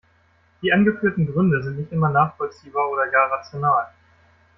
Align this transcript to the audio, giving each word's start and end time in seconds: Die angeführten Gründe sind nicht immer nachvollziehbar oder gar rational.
Die 0.63 0.73
angeführten 0.73 1.31
Gründe 1.31 1.61
sind 1.61 1.77
nicht 1.77 1.91
immer 1.91 2.09
nachvollziehbar 2.09 2.89
oder 2.89 3.05
gar 3.09 3.29
rational. 3.33 3.85